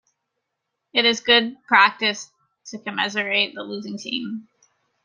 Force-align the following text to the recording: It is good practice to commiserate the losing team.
It 0.93 1.05
is 1.05 1.21
good 1.21 1.57
practice 1.67 2.31
to 2.71 2.79
commiserate 2.79 3.53
the 3.53 3.61
losing 3.61 3.99
team. 3.99 4.47